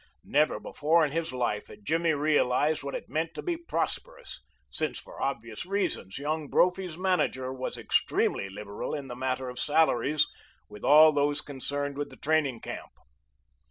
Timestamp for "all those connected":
10.83-11.99